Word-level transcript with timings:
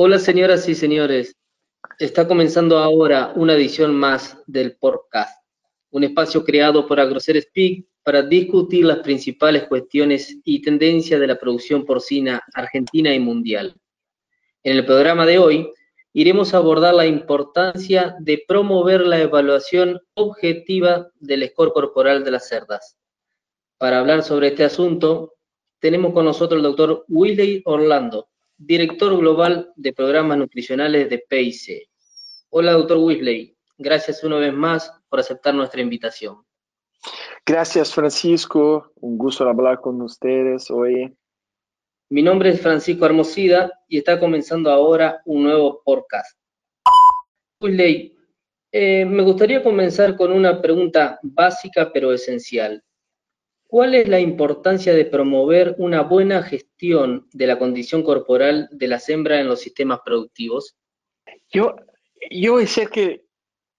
Hola 0.00 0.20
señoras 0.20 0.68
y 0.68 0.76
señores, 0.76 1.36
está 1.98 2.28
comenzando 2.28 2.78
ahora 2.78 3.32
una 3.34 3.54
edición 3.54 3.96
más 3.96 4.38
del 4.46 4.76
podcast, 4.76 5.42
un 5.90 6.04
espacio 6.04 6.44
creado 6.44 6.86
por 6.86 7.00
Agrocer 7.00 7.42
Speak 7.42 7.84
para 8.04 8.22
discutir 8.22 8.84
las 8.84 9.00
principales 9.00 9.64
cuestiones 9.64 10.38
y 10.44 10.62
tendencias 10.62 11.18
de 11.18 11.26
la 11.26 11.36
producción 11.36 11.84
porcina 11.84 12.40
argentina 12.54 13.12
y 13.12 13.18
mundial. 13.18 13.74
En 14.62 14.76
el 14.76 14.86
programa 14.86 15.26
de 15.26 15.40
hoy 15.40 15.72
iremos 16.12 16.54
a 16.54 16.58
abordar 16.58 16.94
la 16.94 17.06
importancia 17.06 18.14
de 18.20 18.44
promover 18.46 19.00
la 19.00 19.20
evaluación 19.20 20.00
objetiva 20.14 21.10
del 21.18 21.44
score 21.48 21.72
corporal 21.72 22.22
de 22.22 22.30
las 22.30 22.46
cerdas. 22.46 22.96
Para 23.78 23.98
hablar 23.98 24.22
sobre 24.22 24.46
este 24.46 24.62
asunto, 24.62 25.34
tenemos 25.80 26.12
con 26.12 26.24
nosotros 26.24 26.58
el 26.58 26.62
doctor 26.62 27.04
Willy 27.08 27.62
Orlando, 27.64 28.28
director 28.58 29.16
global 29.16 29.72
de 29.76 29.92
programas 29.92 30.36
nutricionales 30.36 31.08
de 31.08 31.24
PIC. 31.28 31.88
Hola, 32.50 32.72
doctor 32.72 32.98
Weasley. 32.98 33.56
Gracias 33.78 34.24
una 34.24 34.36
vez 34.36 34.52
más 34.52 34.92
por 35.08 35.20
aceptar 35.20 35.54
nuestra 35.54 35.80
invitación. 35.80 36.44
Gracias, 37.46 37.94
Francisco. 37.94 38.92
Un 38.96 39.16
gusto 39.16 39.48
hablar 39.48 39.80
con 39.80 40.02
ustedes 40.02 40.70
hoy. 40.70 41.16
Mi 42.10 42.22
nombre 42.22 42.50
es 42.50 42.60
Francisco 42.60 43.06
Hermosida 43.06 43.70
y 43.86 43.98
está 43.98 44.18
comenzando 44.18 44.70
ahora 44.70 45.22
un 45.24 45.44
nuevo 45.44 45.80
podcast. 45.84 46.36
Weasley, 47.60 48.16
eh, 48.72 49.04
me 49.04 49.22
gustaría 49.22 49.62
comenzar 49.62 50.16
con 50.16 50.32
una 50.32 50.60
pregunta 50.60 51.18
básica 51.22 51.90
pero 51.92 52.12
esencial. 52.12 52.82
¿Cuál 53.70 53.94
es 53.94 54.08
la 54.08 54.18
importancia 54.18 54.94
de 54.94 55.04
promover 55.04 55.76
una 55.76 56.00
buena 56.00 56.42
gestión 56.42 57.28
de 57.34 57.46
la 57.46 57.58
condición 57.58 58.02
corporal 58.02 58.66
de 58.72 58.88
la 58.88 58.98
hembras 59.06 59.40
en 59.40 59.46
los 59.46 59.60
sistemas 59.60 60.00
productivos? 60.02 60.74
Yo, 61.50 61.76
yo 62.30 62.56
decía 62.56 62.86
que 62.86 63.26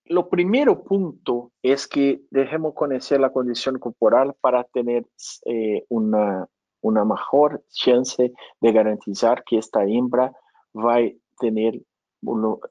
lo 0.06 0.30
primero 0.30 0.84
punto 0.84 1.54
es 1.64 1.88
que 1.88 2.22
dejemos 2.30 2.76
conocer 2.76 3.20
la 3.20 3.34
condición 3.34 3.80
corporal 3.80 4.36
para 4.40 4.64
tener 4.64 5.08
eh, 5.46 5.84
una, 5.90 6.48
una 6.82 7.04
mejor 7.04 7.64
chance 7.72 8.32
de 8.62 8.72
garantizar 8.72 9.44
que 9.44 9.58
esta 9.58 9.86
hembra 9.86 10.32
va 10.72 10.98
a 10.98 11.12
tener, 11.40 11.82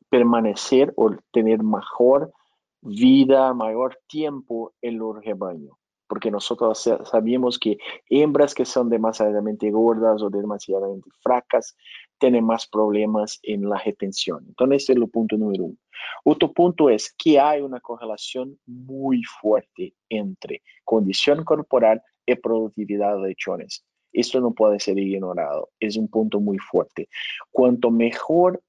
permanecer 0.09 0.93
o 0.95 1.11
tener 1.33 1.65
mejor 1.65 2.33
vida, 2.81 3.53
mayor 3.55 3.99
tiempo 4.07 4.73
en 4.81 4.99
los 4.99 5.21
rebaños 5.25 5.77
porque 6.09 6.31
nosotros 6.31 6.89
sabemos 7.05 7.59
que 7.59 7.79
hembras 8.09 8.55
que 8.55 8.65
son 8.65 8.89
demasiadamente 8.89 9.71
gordas 9.71 10.23
o 10.23 10.31
demasiadamente 10.31 11.11
fracas 11.23 11.77
tienen 12.19 12.45
más 12.45 12.67
problemas 12.67 13.39
en 13.43 13.69
la 13.69 13.79
retención. 13.79 14.45
Entonces, 14.49 14.83
ese 14.85 14.93
es 14.93 14.99
el 14.99 15.09
punto 15.09 15.37
número 15.37 15.65
uno. 15.65 15.77
Otro 16.25 16.53
punto 16.53 16.91
es 16.91 17.15
que 17.17 17.39
hay 17.39 17.61
una 17.61 17.81
correlación 17.81 18.59
muy 18.67 19.23
fuerte 19.25 19.95
entre 20.09 20.63
condición 20.85 21.45
corporal 21.45 22.03
y 22.27 22.35
productividad 22.35 23.17
de 23.17 23.29
lechones. 23.29 23.85
Esto 24.13 24.41
no 24.41 24.53
puede 24.53 24.81
ser 24.81 24.99
ignorado. 24.99 25.71
Es 25.79 25.97
un 25.97 26.09
punto 26.09 26.41
muy 26.41 26.59
fuerte. 26.59 27.09
Cuanto 27.51 27.91
mejor, 27.91 28.63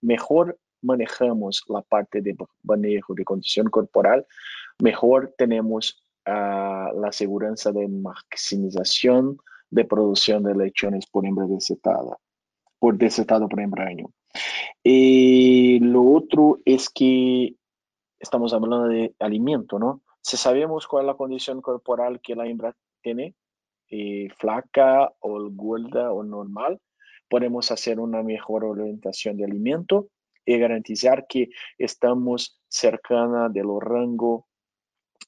mejor 0.00 0.58
manejamos 0.82 1.62
la 1.68 1.82
parte 1.82 2.20
de 2.22 2.36
manejo 2.62 3.14
de 3.14 3.24
condición 3.24 3.68
corporal, 3.68 4.26
mejor 4.80 5.34
tenemos 5.36 5.99
la 6.26 7.10
seguridad 7.12 7.54
de 7.72 7.88
maximización 7.88 9.38
de 9.70 9.84
producción 9.84 10.42
de 10.42 10.54
lechones 10.54 11.06
por 11.06 11.26
hembra 11.26 11.46
desetada, 11.46 12.18
por 12.78 12.96
desetado 12.96 13.48
por 13.48 13.60
hembra 13.60 13.86
año. 13.86 14.10
Y 14.82 15.78
lo 15.80 16.04
otro 16.04 16.58
es 16.64 16.88
que 16.88 17.54
estamos 18.18 18.52
hablando 18.52 18.88
de 18.88 19.14
alimento, 19.18 19.78
¿no? 19.78 20.02
Si 20.22 20.36
sabemos 20.36 20.86
cuál 20.86 21.04
es 21.04 21.06
la 21.08 21.16
condición 21.16 21.62
corporal 21.62 22.20
que 22.20 22.36
la 22.36 22.46
hembra 22.46 22.76
tiene, 23.02 23.34
eh, 23.88 24.28
flaca 24.38 25.12
o 25.20 25.50
gorda 25.50 26.12
o 26.12 26.22
normal, 26.22 26.80
podemos 27.28 27.70
hacer 27.70 27.98
una 27.98 28.22
mejor 28.22 28.64
orientación 28.64 29.36
de 29.36 29.44
alimento 29.44 30.08
y 30.44 30.58
garantizar 30.58 31.26
que 31.26 31.50
estamos 31.78 32.60
cercana 32.68 33.48
de 33.48 33.62
los 33.62 33.82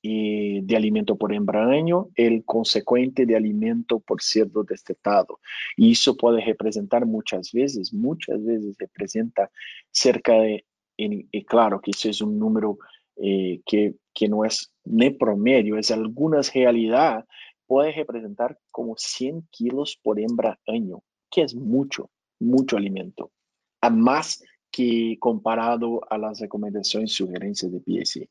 rangos 0.02 0.66
de 0.66 0.76
alimento 0.76 1.16
por 1.16 1.32
año, 1.32 2.08
el 2.16 2.44
consecuente 2.44 3.24
de 3.26 3.36
alimento 3.36 4.00
por 4.00 4.22
cerdo 4.22 4.64
destetado. 4.64 5.38
Y 5.76 5.92
eso 5.92 6.16
puede 6.16 6.44
representar 6.44 7.06
muchas 7.06 7.52
veces, 7.52 7.92
muchas 7.92 8.44
veces 8.44 8.76
representa 8.78 9.50
cerca 9.90 10.34
de, 10.34 10.64
y 10.96 11.44
claro 11.44 11.80
que 11.80 11.92
eso 11.92 12.08
es 12.08 12.20
un 12.20 12.38
número 12.38 12.78
eh, 13.16 13.60
que, 13.66 13.94
que, 14.14 14.28
no 14.28 14.44
es 14.44 14.72
ni 14.84 15.10
promedio, 15.10 15.78
es 15.78 15.90
algunas 15.90 16.52
realidad, 16.52 17.24
puede 17.66 17.92
representar 17.92 18.58
como 18.70 18.94
100 18.96 19.48
kilos 19.50 19.98
por 20.02 20.20
hembra 20.20 20.58
año, 20.66 21.02
que 21.30 21.42
es 21.42 21.54
mucho, 21.54 22.10
mucho 22.40 22.76
alimento. 22.76 23.30
A 23.80 23.90
más 23.90 24.42
que 24.70 25.16
comparado 25.20 26.00
a 26.10 26.18
las 26.18 26.40
recomendaciones 26.40 27.12
y 27.12 27.14
sugerencias 27.14 27.72
de 27.72 27.80
PSI. 27.80 28.28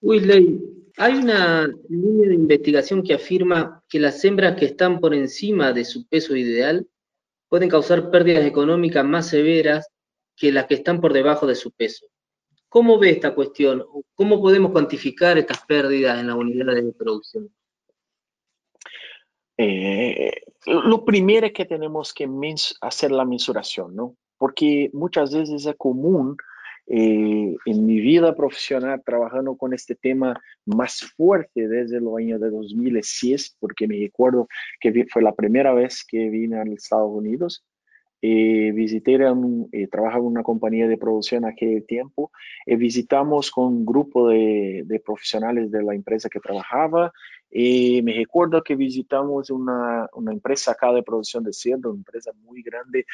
Weasley, 0.00 0.60
hay 0.96 1.14
una 1.14 1.66
línea 1.88 2.28
de 2.28 2.34
investigación 2.34 3.02
que 3.02 3.14
afirma 3.14 3.82
que 3.88 4.00
las 4.00 4.24
hembras 4.24 4.56
que 4.56 4.66
están 4.66 5.00
por 5.00 5.14
encima 5.14 5.72
de 5.72 5.84
su 5.84 6.06
peso 6.08 6.36
ideal 6.36 6.86
pueden 7.48 7.68
causar 7.68 8.10
pérdidas 8.10 8.44
económicas 8.44 9.04
más 9.04 9.28
severas 9.28 9.88
que 10.36 10.52
las 10.52 10.66
que 10.66 10.74
están 10.74 11.00
por 11.00 11.12
debajo 11.12 11.46
de 11.46 11.54
su 11.54 11.72
peso. 11.72 12.06
¿Cómo 12.68 12.98
ve 12.98 13.10
esta 13.10 13.34
cuestión? 13.34 13.84
¿Cómo 14.14 14.40
podemos 14.40 14.72
cuantificar 14.72 15.38
estas 15.38 15.64
pérdidas 15.64 16.20
en 16.20 16.26
la 16.26 16.34
unidad 16.34 16.74
de 16.74 16.92
producción? 16.92 17.50
Eh, 19.56 20.32
lo 20.66 21.04
primero 21.04 21.46
es 21.46 21.52
que 21.52 21.64
tenemos 21.64 22.12
que 22.12 22.28
hacer 22.80 23.10
la 23.10 23.24
mensuración, 23.24 23.96
¿no? 23.96 24.16
Porque 24.36 24.90
muchas 24.92 25.34
veces 25.34 25.66
es 25.66 25.74
común 25.76 26.36
eh, 26.90 27.54
en 27.66 27.86
mi 27.86 28.00
vida 28.00 28.34
profesional 28.34 29.02
trabajando 29.04 29.56
con 29.56 29.74
este 29.74 29.94
tema 29.94 30.40
más 30.64 31.02
fuerte 31.16 31.68
desde 31.68 32.00
los 32.00 32.16
años 32.16 32.40
de 32.40 32.48
2006, 32.48 33.56
porque 33.60 33.86
me 33.86 33.98
recuerdo 33.98 34.48
que 34.80 35.06
fue 35.10 35.22
la 35.22 35.34
primera 35.34 35.74
vez 35.74 36.02
que 36.06 36.30
vine 36.30 36.58
a 36.58 36.64
los 36.64 36.76
Estados 36.76 37.10
Unidos. 37.10 37.62
Eh, 38.20 38.72
visité, 38.74 39.14
eh, 39.14 39.86
trabajaba 39.86 40.24
en 40.24 40.30
una 40.30 40.42
compañía 40.42 40.88
de 40.88 40.96
producción 40.96 41.44
aquel 41.44 41.84
tiempo, 41.86 42.32
y 42.66 42.74
visitamos 42.74 43.50
con 43.50 43.66
un 43.66 43.86
grupo 43.86 44.28
de, 44.28 44.82
de, 44.86 44.98
profesionales 44.98 45.70
de 45.70 45.82
la 45.84 45.94
empresa 45.94 46.28
que 46.28 46.40
trabajaba, 46.40 47.12
y 47.50 48.02
me 48.02 48.14
recuerdo 48.14 48.62
que 48.62 48.76
visitamos 48.76 49.50
una, 49.50 50.08
una 50.14 50.32
empresa 50.32 50.72
acá 50.72 50.92
de 50.92 51.02
producción 51.02 51.44
de 51.44 51.52
cerdo, 51.52 51.90
una 51.90 52.00
empresa 52.00 52.32
muy 52.42 52.62
grande, 52.62 53.06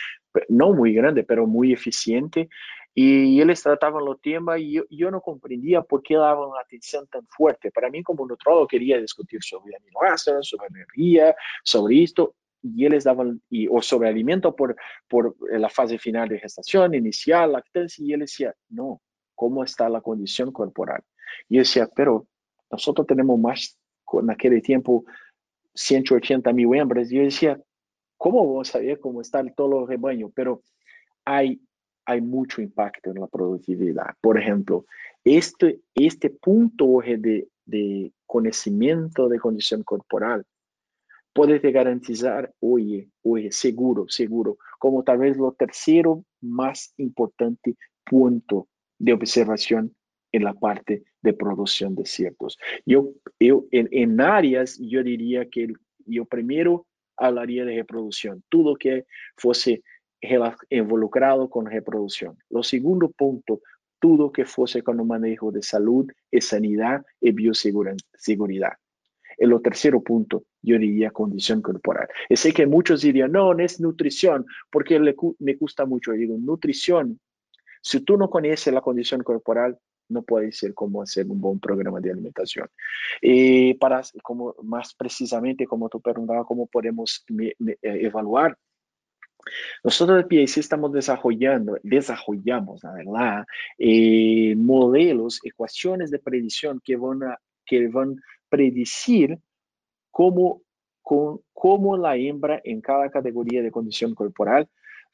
no 0.49 0.73
muy 0.73 0.95
grande, 0.95 1.23
pero 1.23 1.47
muy 1.47 1.73
eficiente, 1.73 2.49
y 2.94 3.43
ellos 3.43 3.60
trataban 3.60 4.05
los 4.05 4.21
temas 4.21 4.60
y 4.60 4.81
yo, 4.88 5.10
no 5.10 5.21
comprendía 5.21 5.82
por 5.82 6.00
qué 6.03 6.15
daban 6.15 6.50
atención 6.60 7.09
tan 7.09 7.27
fuerte. 7.27 7.72
Para 7.72 7.91
mí, 7.91 8.05
como 8.05 8.25
nutrólogo, 8.25 8.69
quería 8.69 9.00
discutir 9.00 9.43
sobre 9.43 9.77
aminoácidos, 9.77 10.49
sobre 10.49 10.69
energía, 10.69 11.34
sobre 11.65 12.05
esto, 12.05 12.37
y 12.62 12.87
ellos 12.87 13.03
daban, 13.03 13.43
y, 13.50 13.66
o 13.66 13.82
sobre 13.82 14.09
alimento 14.09 14.55
por, 14.55 14.77
por 15.09 15.34
la 15.50 15.69
fase 15.69 15.99
final 15.99 16.28
de 16.28 16.38
gestación, 16.38 16.94
inicial, 16.94 17.53
lactancia, 17.53 18.05
y 18.05 18.12
él 18.12 18.21
decía, 18.21 18.55
no, 18.69 19.03
¿cómo 19.34 19.65
está 19.65 19.88
la 19.88 20.00
condición 20.00 20.52
corporal? 20.52 21.02
Y 21.49 21.56
yo 21.56 21.61
decía, 21.62 21.88
pero 21.94 22.29
nosotros 22.70 23.08
tenemos 23.08 23.38
más, 23.40 23.76
con 24.05 24.31
aquel 24.31 24.62
tiempo, 24.62 25.05
180 25.75 26.52
mil 26.52 26.73
hembras, 26.75 27.11
y 27.11 27.17
yo 27.17 27.23
decía, 27.23 27.61
¿cómo 28.17 28.47
vamos 28.47 28.69
a 28.69 28.73
saber 28.75 29.00
cómo 29.00 29.20
está 29.20 29.44
todo 29.56 29.81
el 29.81 29.88
rebaño? 29.88 30.31
Pero 30.32 30.62
hay 31.25 31.61
hay 32.06 32.21
mucho 32.21 32.61
impacto 32.61 33.11
en 33.11 33.21
la 33.21 33.27
productividad. 33.27 34.15
Por 34.21 34.39
ejemplo, 34.39 34.85
este, 35.25 35.81
este 35.95 36.31
punto 36.31 37.01
de, 37.05 37.49
de 37.65 38.12
conocimiento 38.27 39.29
de 39.29 39.39
condición 39.39 39.83
corporal 39.83 40.45
puede 41.33 41.59
garantizar, 41.73 42.53
oye, 42.61 43.09
oye, 43.23 43.51
seguro, 43.51 44.06
seguro, 44.09 44.59
como 44.79 45.03
tal 45.03 45.19
vez 45.19 45.37
lo 45.37 45.53
tercero 45.53 46.25
más 46.41 46.95
importante 46.97 47.77
punto 48.05 48.69
de 48.99 49.12
observación 49.12 49.95
en 50.31 50.45
la 50.45 50.55
parte 50.55 51.05
de 51.23 51.33
producción 51.33 51.95
de 51.95 52.07
ciertos. 52.07 52.59
Yo, 52.85 53.12
yo 53.41 53.65
en, 53.71 53.89
en 53.91 54.21
áreas, 54.21 54.79
yo 54.79 55.03
diría 55.03 55.49
que 55.49 55.73
yo 56.07 56.25
primero 56.25 56.87
hablaría 57.17 57.65
de 57.65 57.77
reproducción, 57.77 58.43
todo 58.49 58.77
que 58.77 59.07
fuese 59.37 59.83
involucrado 60.71 61.49
con 61.50 61.67
reproducción. 61.67 62.37
Lo 62.50 62.62
segundo 62.62 63.11
punto, 63.11 63.61
todo 64.00 64.32
que 64.32 64.44
fuese 64.44 64.82
con 64.82 65.00
el 65.00 65.06
manejo 65.06 65.50
de 65.50 65.62
salud 65.62 66.11
y 66.31 66.41
sanidad 66.41 67.05
y 67.21 67.32
bioseguridad. 67.32 68.75
Y 69.38 69.47
lo 69.47 69.61
tercero 69.61 70.03
punto, 70.03 70.44
yo 70.62 70.79
diría 70.79 71.11
condición 71.11 71.61
corporal. 71.61 72.09
Y 72.29 72.37
sé 72.37 72.53
que 72.53 72.67
muchos 72.67 73.03
dirían, 73.03 73.32
no, 73.32 73.53
no 73.53 73.65
es 73.65 73.81
nutrición, 73.81 74.47
porque 74.71 75.00
me 75.38 75.55
gusta 75.55 75.87
mucho. 75.87 76.12
Yo 76.12 76.19
digo, 76.19 76.37
nutrición, 76.38 77.19
si 77.82 78.00
tú 78.00 78.17
no 78.17 78.31
conoces 78.31 78.73
la 78.73 78.81
condición 78.81 79.23
corporal, 79.23 79.79
no 80.09 80.23
puede 80.23 80.53
ser 80.53 80.75
cómo 80.75 81.03
hacer 81.03 81.26
un 81.26 81.41
buen 81.41 81.59
programa 81.59 82.00
de 82.00 82.11
alimentación. 82.12 82.69
Y 83.21 83.75
para, 83.75 84.03
como 84.23 84.55
precisamente, 84.97 85.67
como 85.67 85.88
tú 85.88 86.00
preguntabas, 86.00 86.47
cómo 86.47 86.67
podemos 86.67 87.25
eh, 87.38 87.55
evaluar 87.82 88.56
nosotros 89.82 90.19
de 90.19 90.25
PIC 90.25 90.58
estamos 90.58 90.93
desarrollando, 90.93 91.79
desarrollamos, 91.82 92.82
la 92.82 92.93
verdad, 92.93 93.44
eh, 93.79 94.55
modelos, 94.56 95.41
ecuaciones 95.43 96.11
de 96.11 96.19
predicción 96.19 96.81
que 96.85 96.96
van 96.96 97.23
a 97.23 97.38
que 97.67 97.88
van 97.88 98.20
predecir 98.49 99.38
cómo, 100.11 100.62
cómo 101.02 101.96
la 101.96 102.17
hembra 102.17 102.61
en 102.62 102.81
cada 102.81 103.11
categoría 103.11 103.62
de 103.62 103.70
condición 103.70 104.14
corporal 104.14 104.69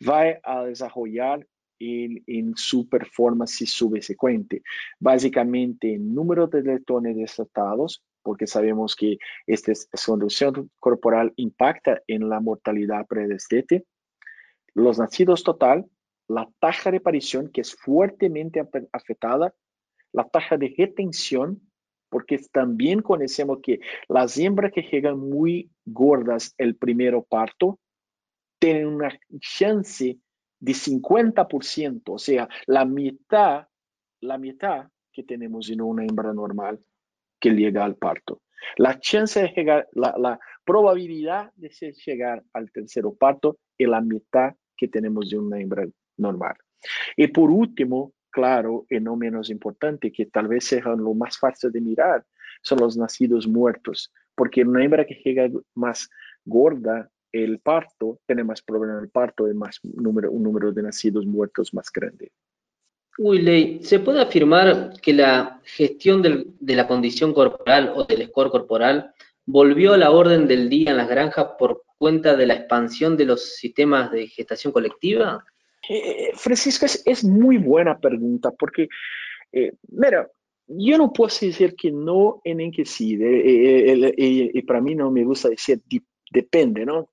va 0.07 0.39
a 0.43 0.65
desarrollar 0.65 1.47
en, 1.79 2.23
en, 2.27 2.55
su 2.57 2.89
performance 2.89 3.65
subsecuente. 3.67 4.63
Básicamente, 4.99 5.97
número 5.99 6.47
de 6.47 6.63
letones 6.63 7.17
desatados, 7.17 8.03
porque 8.23 8.47
sabemos 8.47 8.95
que 8.95 9.17
esta 9.47 9.73
condición 10.05 10.71
corporal 10.79 11.33
impacta 11.37 12.03
en 12.07 12.29
la 12.29 12.41
mortalidad 12.41 13.07
predestete, 13.07 13.87
los 14.75 14.99
nacidos 14.99 15.43
total, 15.43 15.87
la 16.29 16.49
tasa 16.59 16.91
de 16.91 16.99
aparición, 16.99 17.51
que 17.51 17.61
es 17.63 17.75
fuertemente 17.75 18.63
afectada, 18.93 19.55
la 20.13 20.25
tasa 20.29 20.57
de 20.57 20.75
retención, 20.77 21.61
porque 22.09 22.39
también 22.53 23.03
conocemos 23.03 23.59
que 23.63 23.81
las 24.09 24.37
hembras 24.39 24.73
que 24.73 24.83
llegan 24.83 25.19
muy 25.19 25.71
gordas 25.85 26.55
el 26.59 26.77
primero 26.77 27.23
parto 27.23 27.79
tienen 28.59 28.87
una 28.87 29.19
chance 29.41 30.19
de 30.59 30.73
50%, 30.73 32.03
o 32.07 32.19
sea, 32.19 32.49
la 32.67 32.85
mitad, 32.85 33.67
la 34.21 34.39
mitad 34.39 34.89
que 35.13 35.23
tenemos 35.23 35.71
en 35.71 35.81
una 35.81 36.05
hembra 36.05 36.33
normal 36.33 36.81
que 37.41 37.51
llega 37.51 37.85
al 37.85 37.97
parto. 37.97 38.43
La 38.77 39.01
chance 39.01 39.41
de 39.41 39.49
llegar, 39.49 39.89
la, 39.93 40.39
probabilidad 40.65 41.51
de 41.57 41.71
llegar 42.07 42.45
al 42.53 42.71
tercero 42.71 43.15
parto 43.15 43.59
es 43.79 43.89
la 43.89 44.01
mitad 44.03 44.55
que 44.81 44.89
tenemos 44.89 45.29
de 45.29 45.39
una 45.39 45.61
hembra 45.61 45.87
normal. 46.17 46.57
Y 47.15 47.27
por 47.29 47.51
último, 47.51 48.15
claro, 48.31 48.87
y 48.89 48.99
no 48.99 49.15
menos 49.15 49.51
importante, 49.51 50.11
que 50.11 50.27
tal 50.27 50.49
vez 50.49 50.65
sea 50.65 50.97
lo 50.97 51.13
más 51.13 51.39
fácil 51.39 51.71
de 51.71 51.83
mirar, 51.83 52.25
son 52.63 52.79
los 52.79 52.97
nacidos 52.97 53.47
muertos, 53.47 54.11
porque 54.35 54.63
una 54.63 54.83
hembra 54.83 55.05
que 55.05 55.21
llega 55.23 55.51
más 55.75 56.09
gorda, 56.45 57.11
el 57.33 57.61
parto, 57.61 58.19
tiene 58.27 58.43
más 58.43 58.63
problemas 58.63 59.03
el 59.03 59.11
parto 59.11 59.49
y 59.49 59.55
más 59.55 59.79
un 59.85 60.43
número 60.43 60.73
de 60.73 60.83
nacidos 60.83 61.27
muertos 61.27 61.73
más 61.75 61.91
grande. 61.93 62.33
Ley, 63.19 63.81
¿se 63.83 64.01
puede 64.01 64.23
afirmar 64.23 64.95
que 65.03 65.13
la 65.13 65.61
gestión 65.63 66.23
de 66.23 66.75
la 66.75 66.89
condición 66.89 67.35
corporal 67.35 67.93
o 67.95 68.05
del 68.05 68.27
score 68.29 68.51
corporal 68.51 69.13
volvió 69.51 69.95
a 69.95 69.99
la 69.99 70.11
orden 70.11 70.47
del 70.47 70.69
día 70.69 70.91
en 70.91 70.97
las 70.97 71.09
granjas 71.09 71.49
por 71.59 71.85
cuenta 71.99 72.37
de 72.37 72.47
la 72.47 72.55
expansión 72.55 73.17
de 73.17 73.27
los 73.27 73.57
sistemas 73.57 74.11
de 74.11 74.27
gestación 74.29 74.73
colectiva? 74.73 75.45
Eh, 75.89 76.31
Francisco, 76.35 76.87
es, 76.87 77.25
muy 77.25 77.59
buena 77.59 77.99
pregunta 77.99 78.53
porque, 78.53 78.89
eh, 79.53 79.73
mira, 79.89 80.31
yo 80.67 80.99
no 80.99 81.13
puedo 81.13 81.29
decir 81.29 81.75
que 81.75 81.91
no 81.91 82.41
en 82.45 82.71
que 82.71 82.85
sí, 82.85 83.19
eh, 83.21 84.15
y 84.17 84.63
para 84.63 84.81
mí 84.81 84.95
no 84.95 85.11
me 85.11 85.25
gusta 85.25 85.49
decir 85.49 85.83
depende, 86.31 86.87
¿no? 86.87 87.11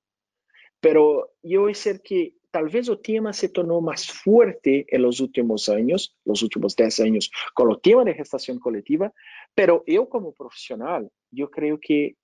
Pero 0.79 1.33
yo 1.41 1.61
voy 1.61 1.69
a 1.69 1.73
decir 1.73 2.01
que 2.03 2.35
tal 2.51 2.69
vez 2.69 2.87
el 2.87 2.99
tema 3.01 3.33
se 3.33 3.49
tornó 3.49 3.81
más 3.81 4.11
fuerte 4.11 4.85
en 4.89 5.01
los 5.01 5.19
últimos 5.19 5.69
años, 5.69 6.15
los 6.25 6.41
últimos 6.43 6.75
10 6.75 6.99
años, 7.01 7.31
con 7.53 7.71
el 7.71 7.79
tema 7.81 8.03
de 8.03 8.13
gestación 8.13 8.59
colectiva, 8.59 9.11
pero 9.53 9.83
yo 9.85 10.07
como 10.07 10.33
profesional, 10.33 11.09
yo 11.31 11.49
creo 11.49 11.79
que, 11.79 12.15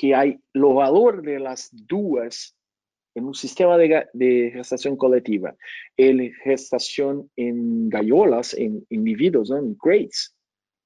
que 0.00 0.14
hay 0.14 0.40
lo 0.54 0.72
valor 0.72 1.20
de 1.20 1.38
las 1.38 1.68
dudas 1.72 2.56
en 3.14 3.26
un 3.26 3.34
sistema 3.34 3.76
de, 3.76 4.50
gestación 4.50 4.96
colectiva, 4.96 5.54
en 5.94 6.32
gestación 6.42 7.30
en 7.36 7.90
gallolas, 7.90 8.54
en 8.54 8.86
individuos, 8.88 9.50
en 9.50 9.74
crates, 9.74 10.34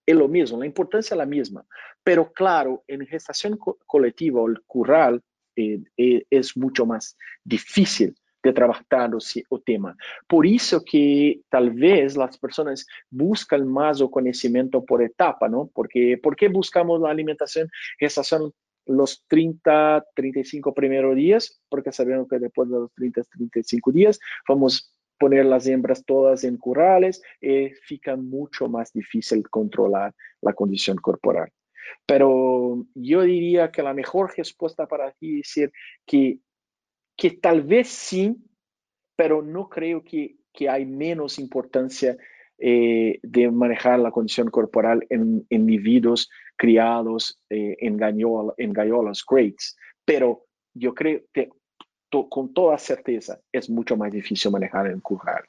es 0.05 0.17
lo 0.17 0.27
mismo, 0.27 0.59
la 0.59 0.67
importancia 0.67 1.15
es 1.15 1.19
la 1.19 1.27
misma. 1.27 1.65
Pero 2.03 2.33
claro, 2.33 2.83
en 2.89 3.07
gestación 3.07 3.57
colectiva 3.87 4.41
o 4.41 4.49
el 4.49 4.61
curral 4.67 5.23
eh, 5.55 5.79
eh, 5.97 6.25
es 6.29 6.57
mucho 6.57 6.85
más 6.85 7.17
difícil 7.45 8.17
de 8.43 8.53
trabajar 8.53 9.11
o, 9.49 9.61
tema. 9.61 9.97
Por 10.27 10.45
eso 10.45 10.83
que 10.85 11.41
tal 11.49 11.71
vez 11.71 12.17
las 12.17 12.37
personas 12.37 12.85
buscan 13.11 13.67
más 13.67 14.01
o 14.01 14.11
conocimiento 14.11 14.85
por 14.85 15.03
etapa, 15.03 15.49
¿no? 15.49 15.71
Porque, 15.73 16.19
¿por 16.21 16.35
qué 16.35 16.49
buscamos 16.49 17.01
la 17.01 17.11
alimentación, 17.11 17.71
gestación 17.99 18.53
los 18.87 19.25
30, 19.29 20.05
35 20.15 20.75
primeros 20.75 21.17
días, 21.17 21.61
porque 21.69 21.93
sabemos 21.93 22.29
que 22.29 22.39
después 22.39 22.69
de 22.69 22.79
los 22.79 22.93
30, 22.95 23.23
35 23.25 23.93
días 23.93 24.21
vamos 24.49 24.93
a 24.93 25.19
poner 25.19 25.47
las 25.47 25.67
hembras 25.67 26.05
todas 26.05 26.45
en 26.45 26.57
currales 26.57 27.23
y 27.41 27.49
eh, 27.49 27.75
fica 27.83 28.17
mucho 28.17 28.69
más 28.69 28.93
difícil 28.93 29.49
controlar 29.49 30.15
la 30.41 30.53
condición 30.53 30.97
corporal. 30.97 31.51
Pero 32.07 32.87
yo 32.95 33.23
diría 33.23 33.71
que 33.71 33.83
la 33.83 33.95
mejor 33.95 34.33
respuesta 34.37 34.87
para 34.87 35.13
ti 35.13 35.41
es 35.41 35.49
decir 35.49 35.73
que, 36.07 36.39
que 37.17 37.31
tal 37.33 37.63
vez 37.63 37.89
sí, 37.89 38.37
pero 39.17 39.43
no 39.43 39.69
creo 39.69 40.03
que, 40.03 40.37
que 40.53 40.69
hay 40.69 40.85
menos 40.85 41.39
importancia 41.39 42.17
eh, 42.59 43.19
de 43.23 43.51
manejar 43.51 43.99
la 43.99 44.13
condición 44.13 44.49
corporal 44.49 45.05
en 45.11 45.45
individuos 45.51 46.31
criados 46.57 47.41
eh, 47.51 47.77
en, 47.81 48.01
en 48.01 48.73
gallolas, 48.73 49.25
crates. 49.25 49.77
Pero 50.05 50.47
yo 50.73 50.95
creo 50.95 51.23
que 51.33 51.51
con 52.31 52.55
toda 52.55 52.79
certeza 52.79 53.41
es 53.51 53.69
mucho 53.69 53.97
más 53.97 54.13
difícil 54.13 54.53
manejar 54.53 54.87
en 54.87 55.01
curral. 55.01 55.43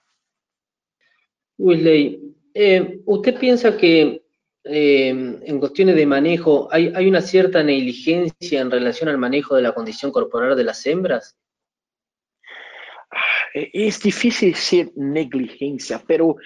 Wesley, 1.59 2.35
eh, 2.55 3.01
¿usted 3.05 3.39
piensa 3.39 3.77
que 3.77 4.23
en 4.67 5.59
cuestiones 5.59 5.95
de 5.95 6.07
manejo 6.07 6.67
hay, 6.71 6.91
hay 6.95 7.07
una 7.07 7.21
cierta 7.21 7.61
negligencia 7.61 8.61
en 8.61 8.71
relación 8.71 9.09
al 9.09 9.19
manejo 9.19 9.55
de 9.55 9.61
la 9.61 9.75
condición 9.75 10.11
corporal 10.11 10.57
de 10.57 10.63
las 10.63 10.83
hembras? 10.87 11.37
Ah, 13.11 13.21
es 13.53 14.01
difícil 14.01 14.53
decir 14.53 14.91
negligencia, 14.95 16.03
pero 16.07 16.37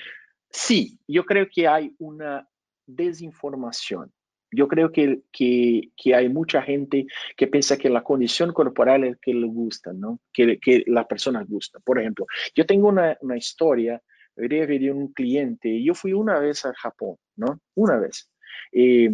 Sí, 0.50 1.00
yo 1.08 1.25
creo 1.25 1.48
que 1.53 1.68
hay 1.68 1.96
una 2.00 2.48
desinformación. 2.86 4.12
Yo 4.51 4.68
creo 4.68 4.91
que, 4.91 5.22
que, 5.32 5.91
que, 5.96 6.15
hay 6.15 6.27
mucha 6.27 6.63
gente 6.63 7.06
que 7.38 7.46
piensa 7.46 7.77
que 7.77 7.88
la 7.88 8.03
condición 8.03 8.51
corporal 8.51 9.03
es 9.03 9.18
que 9.22 9.32
le 9.32 9.46
gusta, 9.46 9.94
¿no? 9.94 10.20
Que, 10.34 10.58
que 10.60 10.84
la 10.88 11.08
persona 11.08 11.46
gusta. 11.48 11.79
Por 11.79 12.00
ejemplo, 12.00 12.25
yo 12.56 12.65
tengo 12.65 12.88
una, 12.88 13.15
una 13.22 13.38
historia 13.38 14.01
de 14.36 14.91
un 14.91 15.12
cliente. 15.13 15.84
Yo 15.84 15.94
fui 15.94 16.13
una 16.13 16.39
vez 16.39 16.65
a 16.65 16.74
Japón, 16.74 17.18
¿no? 17.36 17.60
Una 17.75 17.98
vez. 17.98 18.32
Eh, 18.72 19.10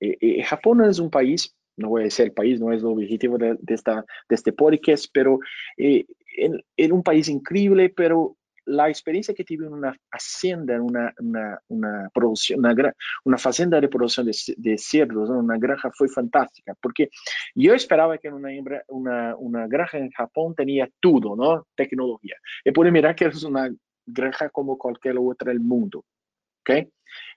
eh, 0.00 0.16
eh, 0.20 0.42
Japón 0.42 0.84
es 0.84 0.98
un 0.98 1.10
país, 1.10 1.54
no 1.76 1.90
voy 1.90 2.02
a 2.02 2.04
decir 2.04 2.26
el 2.26 2.32
país, 2.32 2.60
no 2.60 2.72
es 2.72 2.80
el 2.80 2.86
objetivo 2.86 3.38
de, 3.38 3.56
de 3.60 3.74
esta, 3.74 4.04
de 4.28 4.34
este 4.34 4.52
podcast, 4.52 5.06
pero 5.12 5.38
eh, 5.76 6.06
en, 6.36 6.62
en, 6.76 6.92
un 6.92 7.02
país 7.02 7.28
increíble, 7.28 7.90
pero 7.90 8.36
la 8.70 8.88
experiencia 8.88 9.34
que 9.34 9.44
tuve 9.44 9.66
en 9.66 9.72
una 9.72 9.96
hacienda, 10.12 10.74
en 10.74 10.82
una, 10.82 11.12
una, 11.18 11.60
una 11.68 12.10
producción, 12.14 12.60
una, 12.60 12.94
una 13.24 13.36
fazenda 13.36 13.80
de 13.80 13.88
producción 13.88 14.26
de, 14.26 14.78
cerdos, 14.78 15.28
una 15.28 15.58
granja 15.58 15.90
fue 15.92 16.08
fantástica, 16.08 16.74
porque 16.80 17.10
yo 17.54 17.74
esperaba 17.74 18.16
que 18.18 18.28
una, 18.28 18.50
una, 18.88 19.36
una 19.36 19.66
granja 19.66 19.98
en 19.98 20.10
Japón 20.10 20.54
tenía 20.54 20.88
todo, 21.00 21.34
¿no? 21.34 21.66
Tecnología. 21.74 22.36
Y 22.64 22.70
pude 22.70 22.92
mirar 22.92 23.16
que 23.16 23.26
es 23.26 23.42
una 23.42 23.68
granja 24.06 24.48
como 24.50 24.78
cualquier 24.78 25.16
otra 25.18 25.50
del 25.50 25.60
mundo, 25.60 26.04
¿ok? 26.60 26.88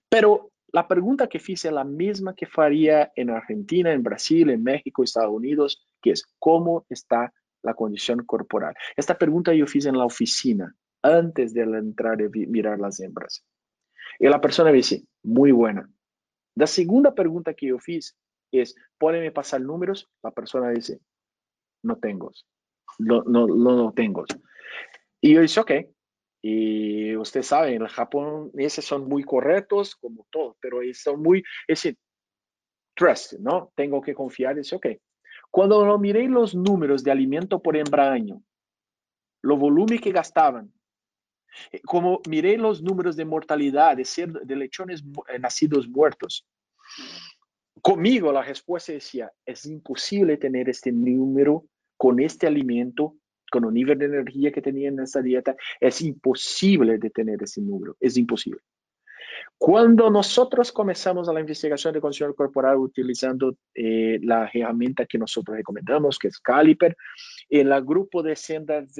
Pero 0.07 0.51
la 0.71 0.87
pregunta 0.87 1.27
que 1.27 1.39
hice 1.39 1.67
es 1.69 1.73
la 1.73 1.83
misma 1.83 2.35
que 2.35 2.45
faría 2.45 3.11
en 3.15 3.31
Argentina, 3.31 3.91
en 3.91 4.03
Brasil, 4.03 4.51
en 4.51 4.63
México, 4.63 5.03
Estados 5.03 5.33
Unidos, 5.33 5.83
que 5.99 6.11
es 6.11 6.25
¿cómo 6.37 6.85
está 6.89 7.33
la 7.63 7.73
condición 7.73 8.23
corporal? 8.23 8.75
Esta 8.95 9.17
pregunta 9.17 9.51
yo 9.53 9.65
hice 9.65 9.89
en 9.89 9.97
la 9.97 10.05
oficina 10.05 10.75
antes 11.03 11.53
de 11.53 11.61
entrar 11.61 12.19
y 12.21 12.47
mirar 12.47 12.79
las 12.79 12.99
hembras. 12.99 13.45
Y 14.19 14.27
la 14.27 14.41
persona 14.41 14.71
me 14.71 14.77
dice, 14.77 15.03
muy 15.23 15.51
buena. 15.51 15.89
La 16.55 16.67
segunda 16.67 17.13
pregunta 17.13 17.53
que 17.53 17.67
yo 17.67 17.77
hice 17.85 18.13
es, 18.51 18.75
¿pueden 18.97 19.31
pasar 19.33 19.61
números? 19.61 20.09
La 20.23 20.31
persona 20.31 20.69
dice, 20.69 20.99
no 21.83 21.97
tengo. 21.97 22.31
No, 22.99 23.23
no, 23.23 23.47
no, 23.47 23.91
tengo. 23.93 24.25
Y 25.19 25.33
yo 25.33 25.41
dice, 25.41 25.59
ok. 25.59 25.71
Y 26.41 27.15
usted 27.15 27.41
sabe, 27.41 27.73
en 27.73 27.87
Japón 27.87 28.51
esos 28.55 28.85
son 28.85 29.07
muy 29.07 29.23
correctos, 29.23 29.95
como 29.95 30.27
todo, 30.29 30.57
pero 30.59 30.79
son 30.93 31.21
muy, 31.21 31.43
ese 31.67 31.97
trust, 32.95 33.33
¿no? 33.39 33.71
Tengo 33.75 34.01
que 34.01 34.13
confiar, 34.13 34.55
dice, 34.55 34.75
ok. 34.75 34.87
Cuando 35.49 35.85
lo 35.85 35.97
miré 35.99 36.27
los 36.27 36.53
números 36.55 37.03
de 37.03 37.11
alimento 37.11 37.61
por 37.61 37.77
hembra 37.77 38.11
año, 38.11 38.43
lo 39.41 39.57
volumen 39.57 39.99
que 39.99 40.11
gastaban, 40.11 40.71
como 41.85 42.21
miré 42.29 42.57
los 42.57 42.81
números 42.81 43.15
de 43.15 43.25
mortalidad 43.25 43.97
de, 43.97 44.05
de 44.43 44.55
lechones 44.55 45.03
eh, 45.29 45.39
nacidos 45.39 45.87
muertos, 45.87 46.45
conmigo 47.81 48.31
la 48.31 48.43
respuesta 48.43 48.93
decía, 48.93 49.31
es 49.45 49.65
imposible 49.65 50.37
tener 50.37 50.69
este 50.69 50.91
número 50.91 51.65
con 51.97 52.19
este 52.19 52.47
alimento, 52.47 53.15
con 53.51 53.65
el 53.65 53.73
nivel 53.73 53.99
de 53.99 54.05
energía 54.05 54.51
que 54.51 54.61
tenía 54.61 54.89
en 54.89 54.99
esa 54.99 55.21
dieta, 55.21 55.55
es 55.79 56.01
imposible 56.01 56.97
de 56.97 57.09
tener 57.09 57.41
ese 57.43 57.61
número, 57.61 57.95
es 57.99 58.17
imposible. 58.17 58.61
Cuando 59.65 60.09
nosotros 60.09 60.73
comenzamos 60.73 61.29
la 61.33 61.39
investigación 61.39 61.93
de 61.93 62.01
condición 62.01 62.33
corporal 62.33 62.75
utilizando 62.75 63.55
eh, 63.73 64.19
la 64.21 64.51
herramienta 64.53 65.05
que 65.05 65.17
nosotros 65.17 65.55
recomendamos, 65.55 66.19
que 66.19 66.27
es 66.27 66.37
Caliper, 66.39 66.97
en 67.47 67.71
el 67.71 67.85
grupo 67.85 68.21
de 68.21 68.35
sendas 68.35 68.93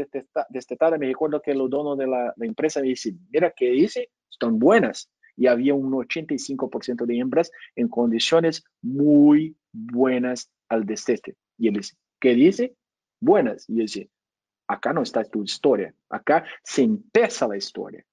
destetadas, 0.48 0.98
me 0.98 1.08
recuerdo 1.08 1.42
que 1.42 1.52
el 1.52 1.70
dono 1.70 1.98
de 1.98 2.08
la, 2.08 2.34
empresa 2.40 2.80
me 2.80 2.88
dice, 2.88 3.14
mira, 3.30 3.52
¿qué 3.54 3.72
dice? 3.72 4.10
Están 4.32 4.58
buenas. 4.58 5.12
Y 5.36 5.48
había 5.48 5.74
un 5.74 5.92
85% 5.92 7.06
de 7.08 7.20
hembras 7.20 7.52
en 7.76 7.90
condiciones 7.90 8.64
muy 8.82 9.58
buenas 9.74 10.50
al 10.70 10.86
destete. 10.86 11.36
Y 11.58 11.68
él 11.68 11.74
dice, 11.74 11.98
¿qué 12.22 12.36
dice? 12.36 12.74
Buenas. 13.20 13.70
Y 13.70 13.82
él 13.82 13.88
dice, 13.88 14.10
acá 14.70 14.94
no 14.94 15.02
está 15.02 15.26
tu 15.26 15.44
historia, 15.44 15.94
acá 16.10 16.46
se 16.64 16.84
empieza 16.84 17.50
la 17.50 17.58
historia. 17.58 18.06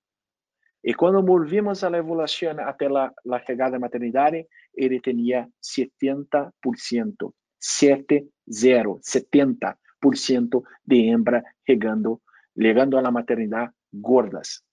Y 0.82 0.94
cuando 0.94 1.22
volvimos 1.22 1.84
a 1.84 1.90
la 1.90 1.98
evaluación 1.98 2.58
hasta 2.60 2.88
la, 2.88 3.12
la 3.24 3.70
de 3.70 3.78
maternidad, 3.78 4.32
él 4.72 5.02
tenía 5.02 5.46
70%, 5.60 7.34
70, 7.58 8.26
70% 8.46 10.62
de 10.84 11.10
hembra 11.10 11.44
llegando, 11.66 12.22
llegando 12.54 12.98
a 12.98 13.02
la 13.02 13.10
maternidad 13.10 13.70
gordas. 13.92 14.64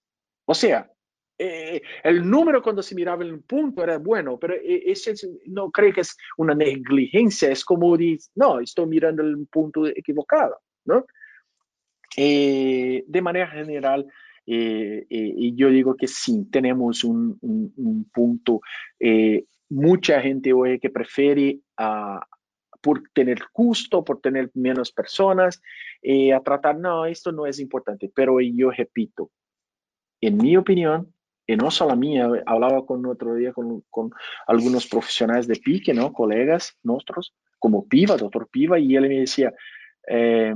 O 0.46 0.54
sea, 0.54 0.90
eh, 1.40 1.82
el 2.04 2.28
número 2.28 2.64
cuando 2.64 2.82
se 2.82 2.96
miraba 2.96 3.24
en 3.24 3.34
un 3.34 3.44
punto 3.44 3.84
era 3.84 3.98
bueno, 3.98 4.40
pero 4.40 4.56
eh, 4.56 4.84
ese 4.86 5.14
no 5.46 5.70
creo 5.70 5.94
que 5.94 6.02
es 6.02 6.18
una 6.38 6.56
negligencia, 6.56 7.52
es 7.52 7.64
como 7.64 7.96
decir, 7.96 8.20
no, 8.36 8.60
estoy 8.60 8.88
mirando 8.88 9.22
el 9.22 9.48
punto 9.48 9.86
equivocado, 9.86 10.60
¿no? 10.86 11.06
Eh, 12.16 13.04
de 13.06 13.22
manera 13.22 13.48
general, 13.48 14.08
eh, 14.48 15.06
eh, 15.10 15.34
y 15.36 15.56
yo 15.56 15.70
digo 15.70 15.96
que 15.96 16.08
sí, 16.08 16.48
tenemos 16.50 17.04
un, 17.04 17.38
punto. 18.14 18.62
Eh, 19.00 19.46
mucha 19.70 20.22
gente 20.22 20.54
hoy 20.54 20.80
que 20.80 20.90
prefiere 20.90 21.60
ah, 21.78 22.26
por 22.82 23.04
tener 23.14 23.40
gusto, 23.54 24.06
por 24.06 24.22
tener 24.22 24.50
menos 24.54 24.94
personas, 24.94 25.62
a 26.34 26.40
tratar, 26.40 26.80
no, 26.80 27.06
esto 27.06 27.34
no 27.34 27.46
es 27.46 27.60
importante. 27.60 28.10
Pero 28.16 28.40
yo 28.40 28.72
repito, 28.72 29.32
en 30.22 30.38
mi 30.38 30.56
opinión, 30.56 31.14
y 31.46 31.56
no 31.58 31.70
solo 31.70 31.96
mía, 31.98 32.30
hablaba 32.46 32.86
con 32.86 33.06
otro 33.06 33.36
día 33.36 33.52
con, 33.52 33.84
con, 33.90 34.12
algunos 34.48 34.88
profesionales 34.88 35.48
de 35.48 35.56
pique, 35.56 35.94
¿no? 35.94 36.14
Colegas 36.14 36.78
nuestros, 36.84 37.34
como 37.60 37.88
Piva, 37.88 38.16
doctor 38.16 38.48
Piva, 38.50 38.80
y 38.80 38.96
él 38.96 39.10
me 39.10 39.20
decía, 39.20 39.54
eh, 40.08 40.54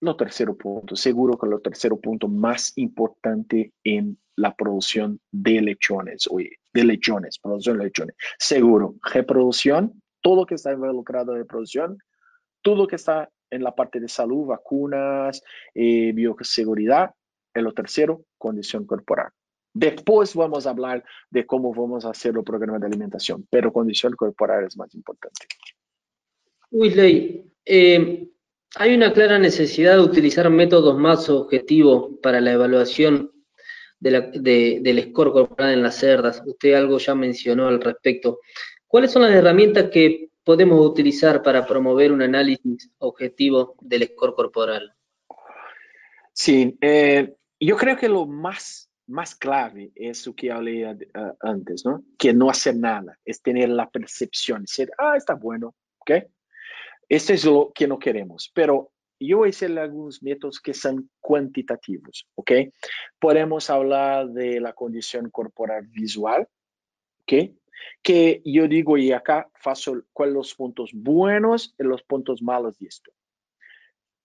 lo 0.00 0.16
tercer 0.16 0.48
punto, 0.54 0.96
seguro 0.96 1.38
que 1.38 1.46
lo 1.46 1.60
tercer 1.60 1.92
punto 2.02 2.28
más 2.28 2.72
importante 2.76 3.72
en 3.82 4.18
la 4.36 4.54
producción 4.54 5.20
de 5.30 5.62
lechones, 5.62 6.28
oye, 6.30 6.58
de 6.72 6.84
lechones, 6.84 7.38
producción 7.38 7.78
de 7.78 7.84
lechones. 7.84 8.16
Seguro, 8.38 8.96
reproducción, 9.02 10.02
todo 10.20 10.36
lo 10.36 10.46
que 10.46 10.56
está 10.56 10.72
involucrado 10.72 11.36
en 11.36 11.46
producción, 11.46 11.98
todo 12.62 12.76
lo 12.76 12.86
que 12.86 12.96
está 12.96 13.30
en 13.50 13.62
la 13.62 13.74
parte 13.74 14.00
de 14.00 14.08
salud, 14.08 14.46
vacunas, 14.46 15.42
eh, 15.74 16.12
bioseguridad. 16.12 17.14
En 17.54 17.64
lo 17.64 17.72
tercero, 17.72 18.24
condición 18.36 18.84
corporal. 18.84 19.30
Después 19.72 20.34
vamos 20.34 20.66
a 20.66 20.70
hablar 20.70 21.04
de 21.30 21.46
cómo 21.46 21.72
vamos 21.72 22.04
a 22.04 22.10
hacer 22.10 22.34
el 22.36 22.44
programa 22.44 22.78
de 22.78 22.86
alimentación, 22.86 23.46
pero 23.48 23.72
condición 23.72 24.14
corporal 24.14 24.64
es 24.64 24.76
más 24.76 24.94
importante. 24.94 25.46
Ley, 26.70 27.50
eh, 27.64 28.28
hay 28.74 28.94
una 28.94 29.12
clara 29.12 29.38
necesidad 29.38 29.94
de 29.94 30.02
utilizar 30.02 30.50
métodos 30.50 30.98
más 30.98 31.28
objetivos 31.30 32.18
para 32.22 32.40
la 32.40 32.52
evaluación 32.52 33.32
del 33.98 35.02
score 35.10 35.32
corporal 35.32 35.72
en 35.72 35.82
las 35.82 35.96
cerdas. 35.96 36.42
Usted 36.44 36.74
algo 36.74 36.98
ya 36.98 37.14
mencionó 37.14 37.68
al 37.68 37.80
respecto. 37.80 38.40
¿Cuáles 38.86 39.12
son 39.12 39.22
las 39.22 39.32
herramientas 39.32 39.90
que 39.90 40.30
podemos 40.44 40.84
utilizar 40.84 41.42
para 41.42 41.66
promover 41.66 42.12
un 42.12 42.22
análisis 42.22 42.90
objetivo 42.98 43.74
del 43.80 44.08
score 44.08 44.34
corporal? 44.34 44.94
Sí, 46.32 46.76
eh, 46.80 47.34
yo 47.58 47.76
creo 47.76 47.96
que 47.96 48.08
lo 48.08 48.26
más, 48.26 48.90
más 49.06 49.34
clave 49.34 49.90
es 49.94 50.26
lo 50.26 50.34
que 50.34 50.52
hablé 50.52 50.86
antes, 51.40 51.84
¿no? 51.86 52.04
Que 52.18 52.34
no 52.34 52.50
hacer 52.50 52.76
nada, 52.76 53.18
es 53.24 53.40
tener 53.40 53.70
la 53.70 53.88
percepción, 53.88 54.62
decir, 54.62 54.90
ah, 54.98 55.14
está 55.16 55.34
bueno, 55.34 55.74
¿ok? 55.98 56.10
Este 57.08 57.34
es 57.34 57.44
lo 57.44 57.72
que 57.74 57.86
no 57.86 57.98
queremos, 57.98 58.50
pero 58.52 58.92
yo 59.18 59.44
hacer 59.44 59.78
algunos 59.78 60.22
métodos 60.22 60.60
que 60.60 60.74
son 60.74 61.10
cuantitativos, 61.20 62.28
¿ok? 62.34 62.52
Podemos 63.18 63.70
hablar 63.70 64.28
de 64.28 64.60
la 64.60 64.72
condición 64.72 65.30
corporal 65.30 65.86
visual, 65.86 66.48
¿ok? 67.22 67.50
Que 68.02 68.42
yo 68.44 68.68
digo, 68.68 68.98
y 68.98 69.12
acá 69.12 69.48
faço 69.54 70.02
cuáles 70.12 70.34
los 70.34 70.54
puntos 70.54 70.90
buenos 70.92 71.74
y 71.78 71.84
los 71.84 72.02
puntos 72.02 72.42
malos 72.42 72.78
de 72.78 72.88
esto. 72.88 73.12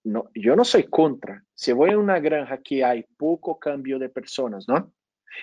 No, 0.04 0.30
yo 0.34 0.56
no 0.56 0.66
soy 0.66 0.86
contra. 0.86 1.46
Si 1.54 1.72
voy 1.74 1.92
a 1.92 2.00
una 2.00 2.20
granja 2.20 2.58
que 2.62 2.84
hay 2.84 3.04
poco 3.18 3.60
cambio 3.60 4.00
de 4.00 4.10
personas, 4.10 4.68
¿no? 4.68 4.92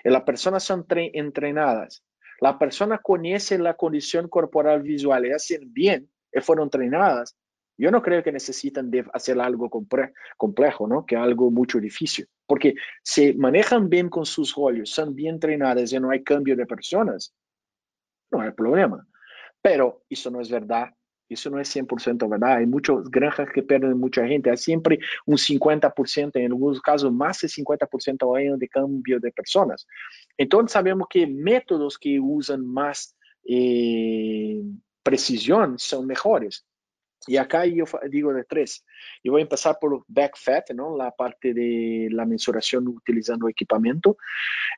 Y 0.05 0.11
las 0.11 0.23
personas 0.23 0.65
son 0.65 0.85
entrenadas. 0.89 2.05
La 2.41 2.59
persona 2.59 2.99
conoce 2.99 3.59
la 3.59 3.75
condición 3.75 4.29
corporal 4.29 4.83
visual 4.83 5.27
y 5.27 5.33
hacen 5.33 5.73
bien 5.73 6.11
fueron 6.41 6.67
entrenadas, 6.67 7.37
yo 7.79 7.93
no 7.93 8.03
creo 8.03 8.25
que 8.25 8.33
necesitan 8.33 8.91
de 8.91 9.05
hacer 9.13 9.41
algo 9.41 9.71
complejo, 9.71 10.89
¿no? 10.89 11.07
Que 11.07 11.17
algo 11.17 11.51
mucho 11.51 11.79
difícil. 11.79 12.27
Porque 12.45 12.75
si 13.05 13.35
manejan 13.35 13.89
bien 13.89 14.09
con 14.09 14.27
sus 14.27 14.55
rollos, 14.55 14.91
son 14.91 15.15
bien 15.15 15.35
entrenadas 15.35 15.93
y 15.93 16.01
no 16.01 16.11
hay 16.11 16.25
cambio 16.25 16.57
de 16.57 16.67
personas, 16.67 17.33
no 18.33 18.41
hay 18.41 18.51
problema. 18.51 19.07
Pero 19.63 20.03
eso 20.11 20.31
no 20.31 20.41
es 20.41 20.51
verdad. 20.51 20.89
Eso 21.29 21.51
no 21.51 21.61
es 21.61 21.75
100% 21.77 22.29
verdad. 22.29 22.57
Hay 22.57 22.67
muchas 22.67 23.05
granjas 23.11 23.49
que 23.53 23.63
pierden 23.63 23.99
mucha 23.99 24.27
gente. 24.27 24.51
Hay 24.51 24.57
siempre 24.57 24.99
un 25.27 25.37
50%, 25.37 26.31
en 26.35 26.47
algunos 26.47 26.81
casos 26.81 27.13
más 27.13 27.41
de 27.41 27.49
50% 27.49 28.37
año 28.37 28.57
de 28.57 28.69
cambio 28.69 29.21
de 29.21 29.31
personas. 29.31 29.87
Entonces 30.37 30.73
sabemos 30.73 31.07
que 31.09 31.27
métodos 31.27 31.99
que 31.99 32.19
usan 32.19 32.67
más 32.67 33.15
eh, 33.45 34.63
precisión 35.03 35.79
son 35.79 36.07
mejores. 36.07 36.67
Y 37.27 37.37
acá 37.37 37.67
yo 37.67 37.85
digo 38.11 38.33
de 38.33 38.45
tres. 38.45 38.85
Yo 39.23 39.33
voy 39.33 39.41
a 39.41 39.43
empezar 39.43 39.79
por 39.81 40.05
back 40.07 40.37
fat, 40.37 40.71
¿no? 40.71 40.97
la 40.97 41.11
parte 41.11 41.53
de 41.53 42.09
la 42.11 42.25
mensuración 42.25 42.87
utilizando 42.89 43.49
equipamiento. 43.49 44.17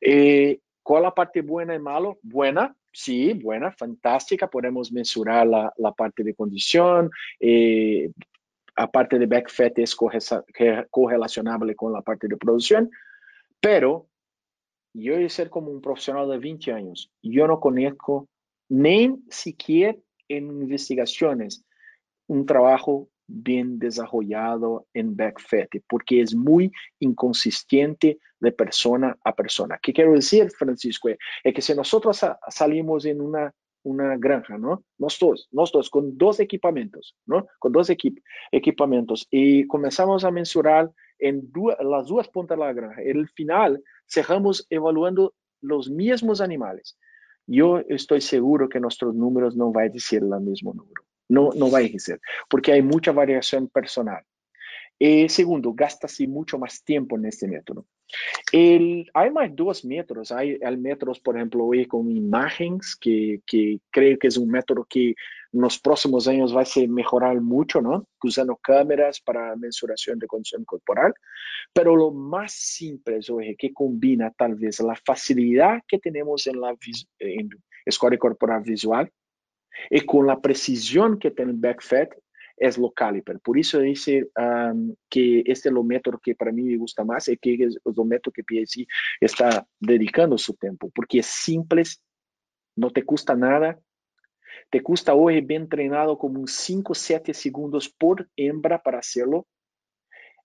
Eh, 0.01 0.61
¿Cuál 0.83 1.03
la 1.05 1.15
parte 1.15 1.43
buena 1.43 1.75
y 1.75 1.79
malo? 1.79 2.19
Buena, 2.23 2.75
sí, 2.93 3.35
buena, 3.35 3.71
fantástica. 3.71 4.49
Podemos 4.49 4.91
mensurar 4.91 5.47
la, 5.47 5.73
la 5.77 5.93
parte 5.93 6.25
de 6.25 6.35
condición. 6.35 7.11
Eh, 7.39 8.11
aparte 8.75 9.19
de 9.19 9.27
back 9.27 9.51
fat 9.51 9.79
es 9.79 9.95
correlacionable 10.91 11.77
con 11.77 11.93
la 11.93 12.01
parte 12.01 12.27
de 12.27 12.37
producción. 12.37 12.91
Pero 13.61 14.09
yo 14.95 15.15
a 15.17 15.29
ser 15.29 15.51
como 15.51 15.71
un 15.71 15.81
profesional 15.81 16.29
de 16.29 16.39
20 16.39 16.73
años. 16.73 17.13
Yo 17.23 17.47
no 17.47 17.61
conozco 17.61 18.29
ni 18.69 19.23
siquiera 19.29 19.97
en 20.31 20.47
investigaciones 20.63 21.65
un 22.29 22.47
trabajo 22.47 23.09
bien 23.27 23.79
desarrollado 23.79 24.87
en 24.95 25.17
backfet, 25.17 25.69
porque 25.89 26.21
es 26.23 26.35
muy 26.35 26.71
inconsistente 27.01 28.19
de 28.41 28.53
persona 28.53 29.17
a 29.25 29.35
persona. 29.35 29.79
¿Qué 29.83 29.93
quiero 29.93 30.13
decir, 30.13 30.51
Francisco? 30.51 31.09
Es 31.45 31.55
que 31.55 31.63
si 31.63 31.75
nosotros 31.75 32.25
salimos 32.49 33.05
en 33.05 33.21
una, 33.21 33.53
una 33.83 34.17
granja, 34.17 34.59
¿no? 34.59 34.85
Nosotros, 34.99 35.49
nosotros 35.51 35.91
con 35.91 36.17
dos 36.17 36.41
equipamientos, 36.41 37.17
¿no? 37.27 37.47
Con 37.59 37.73
dos 37.73 37.91
equipamientos 38.53 39.27
y 39.31 39.67
comenzamos 39.67 40.25
a 40.25 40.31
mensurar 40.31 40.91
en 41.19 41.51
las 41.81 42.09
dos 42.09 42.29
puntas 42.29 42.59
de 42.59 42.65
la 42.65 42.73
granja. 42.73 43.03
En 43.03 43.19
el 43.19 43.29
final, 43.29 43.83
cerramos 44.09 44.67
evaluando 44.71 45.35
los 45.61 45.91
mismos 45.91 46.41
animales 46.41 46.97
yo 47.51 47.81
estoy 47.89 48.21
seguro 48.21 48.69
que 48.69 48.79
nuestros 48.79 49.15
números 49.15 49.57
no 49.57 49.73
van 49.73 49.87
a 49.87 49.89
decir 49.89 50.23
el 50.23 50.41
mismo 50.41 50.73
número. 50.73 51.03
No, 51.29 51.51
no 51.55 51.71
va 51.71 51.79
a 51.79 51.99
ser, 51.99 52.21
porque 52.49 52.73
hay 52.73 52.83
mucha 52.83 53.13
variación 53.13 53.69
personal. 53.69 54.23
Eh, 54.99 55.29
segundo, 55.29 55.73
gasta 55.73 56.07
mucho 56.29 56.59
más 56.59 56.85
tiempo 56.85 57.17
en 57.17 57.25
este 57.25 57.49
método. 57.49 57.87
El, 58.53 59.11
hay 59.15 59.31
más 59.31 59.55
dos 59.55 59.85
métodos. 59.85 60.31
Hay, 60.31 60.59
el 60.61 60.79
métodos, 60.79 61.21
por 61.21 61.37
ejemplo, 61.37 61.65
hoy 61.65 61.87
con 61.87 62.11
imágenes, 62.11 62.97
que, 63.01 63.41
que 63.47 63.79
creo 63.91 64.19
que 64.19 64.29
es 64.29 64.37
un 64.37 64.51
método 64.51 64.87
que 64.89 65.15
en 65.53 65.61
los 65.61 65.79
próximos 65.79 66.29
años 66.29 66.55
va 66.55 66.63
a 66.63 66.89
mejorar 66.89 67.41
mucho, 67.41 67.81
¿no? 67.81 68.07
Usando 68.23 68.57
cámaras 68.57 69.21
para 69.21 69.57
mensuración 69.57 70.19
de 70.19 70.27
condición 70.27 70.65
corporal. 70.65 71.13
Pero 71.73 71.97
lo 71.97 72.13
más 72.13 72.53
simple 72.53 73.19
es 73.19 73.31
que 73.59 73.73
combina 73.73 74.31
tal 74.37 74.55
vez 74.55 74.81
la 74.81 74.95
facilidad 74.95 75.81
que 75.87 75.99
tenemos 75.99 76.47
en 76.47 76.61
la 76.61 76.75
en 77.19 77.51
escuela 77.85 78.17
corporal 78.19 78.63
visual 78.63 79.11
y 79.89 80.01
con 80.03 80.27
la 80.27 80.41
precisión 80.41 81.19
que 81.19 81.31
tiene 81.31 81.53
el 81.53 81.59
backfed 81.59 82.09
es 82.57 82.77
lo 82.77 82.91
caliper. 82.91 83.41
Por 83.41 83.59
eso 83.59 83.81
dice 83.81 84.29
um, 84.37 84.95
que 85.09 85.41
este 85.41 85.71
es 85.71 85.75
el 85.75 85.83
método 85.83 86.21
que 86.23 86.35
para 86.35 86.53
mí 86.53 86.63
me 86.63 86.77
gusta 86.77 87.05
más 87.05 87.27
y 87.29 87.37
que 87.39 87.55
es 87.55 87.79
el 87.85 88.05
método 88.05 88.33
que 88.33 88.43
PSI 88.43 88.87
está 89.19 89.67
dedicando 89.79 90.37
su 90.37 90.55
tiempo, 90.55 90.91
porque 90.95 91.21
es 91.21 91.27
simple, 91.27 91.83
no 92.77 92.91
te 92.91 93.03
cuesta 93.03 93.35
nada, 93.35 93.81
te 94.71 94.83
custa 94.83 95.15
hoy 95.15 95.41
bien 95.41 95.63
entrenado 95.63 96.19
como 96.19 96.47
5 96.47 96.95
7 96.95 97.35
segundos 97.35 97.89
por 97.89 98.29
hembra 98.37 98.83
para 98.83 98.99
hacerlo. 98.99 99.47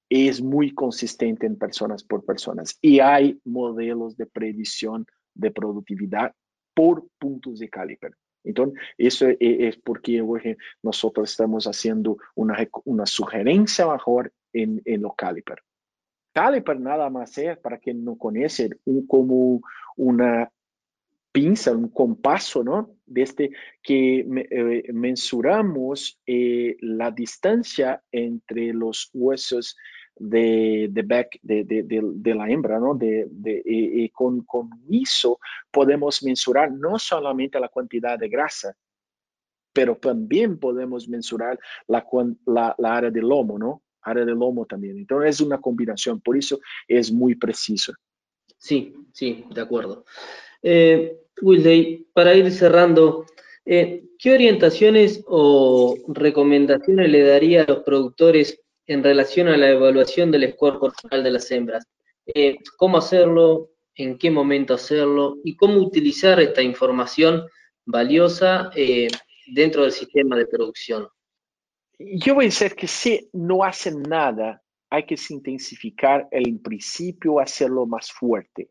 Es 0.10 0.42
muy 0.42 0.74
consistente 0.74 1.48
en 1.48 1.58
personas 1.58 2.04
por 2.04 2.26
personas. 2.26 2.78
Y 2.82 3.00
hay 3.00 3.40
modelos 3.44 4.16
de 4.18 4.28
predicción 4.28 5.06
de 5.34 5.52
productividad 5.52 6.34
por 6.74 7.08
puntos 7.18 7.60
de 7.60 7.70
caliper. 7.70 8.14
Entonces, 8.44 8.80
eso 8.98 9.28
es, 9.40 9.78
porque 9.78 10.22
hoy 10.22 10.56
nosotros 10.84 11.32
estamos 11.32 11.66
haciendo 11.66 12.18
una, 12.36 12.56
una 12.84 13.06
sugerencia 13.06 13.88
mejor 13.88 14.32
en, 14.54 14.82
en 14.86 15.02
los 15.02 15.16
caliper. 15.16 15.60
Caliper 16.34 16.80
nada 16.80 17.10
más 17.10 17.38
es, 17.38 17.58
para 17.58 17.80
quien 17.80 18.04
no 18.04 18.18
conoce, 18.18 18.70
un, 18.86 19.08
como 19.08 19.62
una 19.96 20.52
pinza, 21.36 21.74
un 21.74 21.90
compaso, 21.90 22.64
¿no? 22.64 22.96
Desde 23.06 23.52
que 23.84 24.20
eh, 24.20 24.94
mensuramos 24.94 26.18
eh, 26.26 26.78
la 26.80 27.12
distancia 27.12 28.02
entre 28.10 28.72
los 28.72 29.10
huesos 29.14 29.76
de, 30.16 30.88
de 30.90 31.02
back 31.02 31.38
de, 31.42 31.66
de, 31.66 31.84
de, 31.84 32.36
la 32.36 32.50
hembra, 32.50 32.80
¿no? 32.80 32.96
De, 32.96 33.28
y, 33.66 34.08
con, 34.12 34.46
con, 34.46 34.70
eso 34.90 35.38
podemos 35.70 36.24
mensurar 36.24 36.72
no 36.72 36.98
solamente 36.98 37.60
la 37.60 37.68
cantidad 37.68 38.18
de 38.18 38.30
grasa, 38.30 38.74
pero 39.74 39.98
también 39.98 40.58
podemos 40.58 41.10
mensurar 41.10 41.60
la, 41.88 42.08
la, 42.46 42.76
la 42.78 42.96
área 42.96 43.12
del 43.12 43.28
lomo, 43.28 43.60
¿no? 43.60 43.84
Área 44.04 44.24
del 44.24 44.36
lomo 44.36 44.66
también. 44.66 45.00
Entonces 45.00 45.32
es 45.32 45.42
una 45.42 45.60
combinación, 45.60 46.22
por 46.22 46.38
eso 46.38 46.62
es 46.88 47.12
muy 47.12 47.36
preciso. 47.36 47.92
Sí, 48.58 48.96
sí, 49.12 49.44
de 49.54 49.60
acuerdo. 49.60 50.06
Eh, 50.64 51.25
Wilday, 51.42 52.08
para 52.14 52.34
ir 52.34 52.52
cerrando, 52.52 53.26
eh, 53.66 54.04
¿qué 54.20 54.34
orientaciones 54.34 55.24
o 55.28 55.98
recomendaciones 56.08 57.10
le 57.10 57.24
daría 57.24 57.64
a 57.64 57.66
los 57.66 57.84
productores 57.84 58.62
en 58.88 59.04
relación 59.04 59.48
a 59.48 59.58
la 59.58 59.70
evaluación 59.70 60.32
del 60.32 60.52
score 60.54 60.80
corporal 60.80 61.24
de 61.24 61.32
las 61.32 61.50
hembras. 61.52 61.88
Eh, 62.26 62.58
¿Cómo 62.78 62.98
hacerlo? 62.98 63.72
¿En 63.96 64.18
qué 64.18 64.30
momento 64.30 64.74
hacerlo? 64.74 65.38
¿Y 65.44 65.56
cómo 65.56 65.78
utilizar 65.78 66.40
esta 66.40 66.62
información 66.62 67.46
valiosa 67.86 68.70
eh, 68.76 69.08
dentro 69.48 69.84
del 69.84 69.92
sistema 69.92 70.36
de 70.36 70.48
producción? 70.48 71.08
Yo 71.98 72.36
voy 72.36 72.46
a 72.46 72.48
decir 72.48 72.76
que 72.76 72.88
si 72.88 73.30
no 73.34 73.64
hacen 73.64 74.02
nada, 74.04 74.62
hay 74.90 75.06
que 75.06 75.16
intensificar 75.30 76.28
el 76.32 76.60
principio, 76.60 77.40
hacerlo 77.40 77.86
más 77.86 78.12
fuerte. 78.12 78.70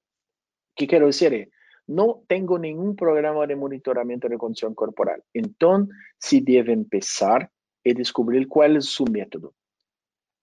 ¿Qué 0.76 0.87
quiero 0.87 1.06
decir? 1.06 1.50
No 1.87 2.23
tengo 2.26 2.59
ningún 2.59 2.97
programa 2.97 3.47
de 3.47 3.57
monitoramiento 3.57 4.29
de 4.29 4.38
condición 4.38 4.75
corporal. 4.75 5.23
Entonces, 5.33 5.95
si 6.19 6.41
debe 6.41 6.73
empezar 6.73 7.50
y 7.82 7.93
descubrir 7.93 8.49
cuál 8.49 8.76
es 8.76 8.87
su 8.87 9.04
método 9.04 9.54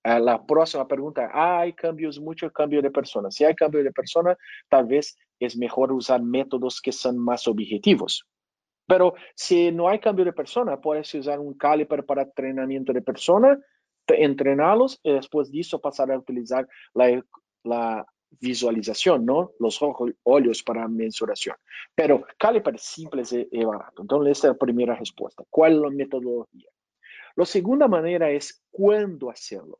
la 0.03 0.43
próxima 0.45 0.87
pregunta, 0.87 1.29
¿hay 1.33 1.73
cambios, 1.73 2.19
mucho 2.19 2.51
cambio 2.51 2.81
de 2.81 2.91
persona? 2.91 3.29
Si 3.29 3.45
hay 3.45 3.53
cambio 3.53 3.83
de 3.83 3.91
persona, 3.91 4.35
tal 4.69 4.85
vez 4.85 5.17
es 5.39 5.55
mejor 5.57 5.91
usar 5.91 6.21
métodos 6.21 6.81
que 6.81 6.91
son 6.91 7.17
más 7.17 7.47
objetivos. 7.47 8.25
Pero 8.87 9.13
si 9.35 9.71
no 9.71 9.87
hay 9.87 9.99
cambio 9.99 10.25
de 10.25 10.33
persona, 10.33 10.79
puedes 10.81 11.13
usar 11.13 11.39
un 11.39 11.53
caliper 11.53 12.05
para 12.05 12.23
entrenamiento 12.23 12.93
de 12.93 13.01
persona, 13.01 13.59
entrenarlos 14.07 14.99
y 15.03 15.13
después 15.13 15.51
de 15.51 15.59
eso 15.59 15.79
pasar 15.79 16.11
a 16.11 16.17
utilizar 16.17 16.67
la, 16.93 17.23
la 17.63 18.05
visualización, 18.39 19.25
¿no? 19.25 19.51
Los 19.59 19.81
ojos, 19.81 20.11
ojos 20.23 20.63
para 20.63 20.87
mensuración. 20.87 21.55
Pero 21.93 22.25
caliper 22.37 22.79
simple 22.79 23.23
y 23.51 23.63
barato. 23.63 24.01
Entonces, 24.01 24.31
esta 24.37 24.47
es 24.47 24.53
la 24.53 24.57
primera 24.57 24.95
respuesta. 24.95 25.43
¿Cuál 25.49 25.73
es 25.73 25.79
la 25.79 25.89
metodología? 25.89 26.69
La 27.35 27.45
segunda 27.45 27.87
manera 27.87 28.29
es 28.29 28.63
cuándo 28.71 29.29
hacerlo. 29.29 29.79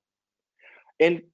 El, 0.97 1.31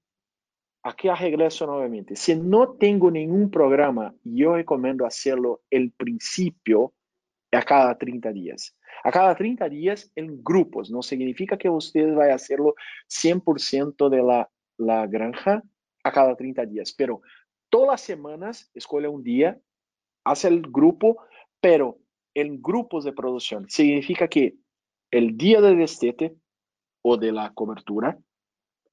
aquí 0.83 1.09
regreso 1.09 1.67
nuevamente. 1.67 2.15
Si 2.15 2.35
no 2.35 2.75
tengo 2.75 3.11
ningún 3.11 3.51
programa, 3.51 4.13
yo 4.23 4.55
recomiendo 4.55 5.05
hacerlo 5.05 5.61
el 5.69 5.91
principio 5.91 6.93
a 7.51 7.61
cada 7.61 7.97
30 7.97 8.31
días. 8.31 8.75
A 9.03 9.11
cada 9.11 9.35
30 9.35 9.69
días 9.69 10.11
en 10.15 10.43
grupos. 10.43 10.89
No 10.89 11.01
significa 11.01 11.57
que 11.57 11.69
usted 11.69 12.13
vaya 12.13 12.33
a 12.33 12.35
hacerlo 12.35 12.75
100% 13.09 14.09
de 14.09 14.23
la, 14.23 14.49
la 14.77 15.07
granja 15.07 15.63
cada 16.11 16.35
30 16.35 16.65
días, 16.65 16.93
pero 16.97 17.21
todas 17.69 17.87
las 17.87 18.01
semanas 18.01 18.69
escoge 18.73 19.07
un 19.07 19.23
día, 19.23 19.59
hace 20.23 20.47
el 20.47 20.61
grupo, 20.61 21.17
pero 21.61 21.99
en 22.33 22.61
grupos 22.61 23.03
de 23.03 23.13
producción. 23.13 23.69
Significa 23.69 24.27
que 24.27 24.55
el 25.11 25.37
día 25.37 25.61
del 25.61 25.77
destete 25.77 26.35
o 27.01 27.17
de 27.17 27.31
la 27.31 27.53
cobertura, 27.53 28.19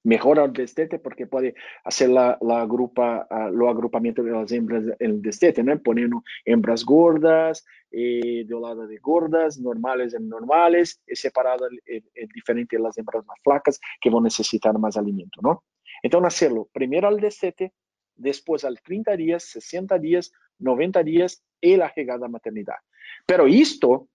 mejora 0.05 0.45
el 0.45 0.53
destete 0.53 0.99
porque 0.99 1.27
puede 1.27 1.55
hacer 1.83 2.11
la, 2.11 2.39
la 2.41 2.61
agrupa, 2.63 3.27
uh, 3.31 3.51
lo 3.51 3.69
agrupamiento 3.69 4.23
de 4.23 4.31
las 4.31 4.53
hembras 4.53 4.85
en 4.99 5.11
el 5.11 5.23
destete, 5.23 5.63
¿no? 5.63 5.77
Poniendo 5.83 6.23
hembras 6.45 6.85
gordas, 6.85 7.65
eh, 7.91 8.45
de 8.47 8.61
lado 8.61 8.87
de 8.87 8.99
gordas, 8.99 9.59
normales 9.59 10.15
en 10.15 10.29
normales, 10.29 11.01
separado 11.07 11.67
el, 11.67 12.05
el, 12.15 12.29
diferente 12.29 12.77
de 12.77 12.83
las 12.83 12.97
hembras 12.99 13.25
más 13.27 13.39
flacas 13.43 13.81
que 14.01 14.11
van 14.11 14.21
a 14.21 14.25
necesitar 14.25 14.79
más 14.79 14.97
alimento, 14.97 15.41
¿no? 15.43 15.65
Entonces, 16.05 16.35
hacerlo 16.35 16.69
primero 16.71 17.09
al 17.09 17.19
destete, 17.19 17.73
después 18.15 18.63
al 18.67 18.79
30 18.83 19.17
días, 19.17 19.43
60 19.45 19.99
días, 19.99 20.33
90 20.59 21.03
días 21.03 21.43
y 21.63 21.77
la 21.77 21.91
llegada 21.97 22.27
a 22.27 22.29
maternidad. 22.29 22.77
Pero 23.25 23.47
esto, 23.47 24.09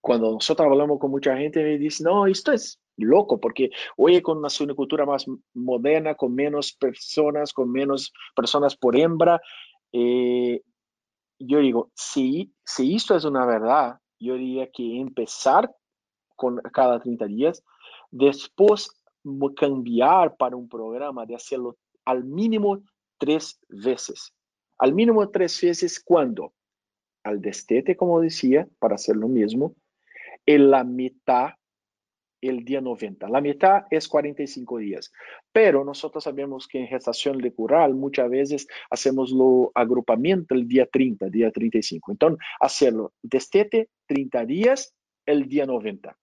cuando 0.00 0.30
nosotros 0.30 0.66
hablamos 0.70 1.00
con 1.00 1.10
mucha 1.10 1.36
gente, 1.36 1.60
me 1.60 1.76
dice, 1.76 2.04
no, 2.04 2.28
esto 2.28 2.52
es 2.52 2.80
loco, 2.96 3.40
porque 3.40 3.70
hoy 3.96 4.22
con 4.22 4.38
una 4.38 4.48
suinicultura 4.48 5.04
más 5.06 5.26
moderna, 5.54 6.14
con 6.14 6.36
menos 6.36 6.72
personas, 6.72 7.52
con 7.52 7.72
menos 7.72 8.12
personas 8.36 8.76
por 8.76 8.96
hembra, 8.96 9.40
eh, 9.90 10.62
yo 11.40 11.58
digo, 11.58 11.90
si, 11.96 12.52
si 12.64 12.94
esto 12.94 13.16
es 13.16 13.24
una 13.24 13.44
verdad, 13.44 13.98
yo 14.20 14.34
diría 14.34 14.70
que 14.70 15.00
empezar 15.00 15.68
con 16.36 16.58
cada 16.72 17.00
30 17.00 17.26
días, 17.26 17.64
después 18.12 18.97
cambiar 19.54 20.36
para 20.36 20.56
un 20.56 20.68
programa 20.68 21.26
de 21.26 21.34
hacerlo 21.34 21.76
al 22.04 22.24
mínimo 22.24 22.82
tres 23.18 23.60
veces. 23.68 24.34
Al 24.78 24.94
mínimo 24.94 25.28
tres 25.30 25.60
veces, 25.60 26.00
¿cuándo? 26.00 26.52
Al 27.24 27.40
destete, 27.40 27.96
como 27.96 28.20
decía, 28.20 28.68
para 28.78 28.94
hacer 28.94 29.16
lo 29.16 29.28
mismo, 29.28 29.74
en 30.46 30.70
la 30.70 30.84
mitad 30.84 31.50
el 32.40 32.64
día 32.64 32.80
90. 32.80 33.28
La 33.28 33.40
mitad 33.40 33.84
es 33.90 34.08
45 34.08 34.78
días. 34.78 35.12
Pero 35.52 35.84
nosotros 35.84 36.24
sabemos 36.24 36.66
que 36.68 36.78
en 36.78 36.86
gestación 36.86 37.38
lecural 37.38 37.94
muchas 37.94 38.30
veces 38.30 38.68
hacemos 38.90 39.32
lo 39.32 39.72
agrupamiento 39.74 40.54
el 40.54 40.68
día 40.68 40.86
30, 40.86 41.28
día 41.30 41.50
35. 41.50 42.12
Entonces, 42.12 42.38
hacerlo 42.60 43.12
destete 43.22 43.90
30 44.06 44.44
días, 44.46 44.94
el 45.26 45.48
día 45.48 45.66
90. 45.66 46.16